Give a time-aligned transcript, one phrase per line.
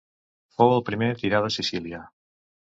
[0.55, 2.01] Fou el primer tirà de Sicília.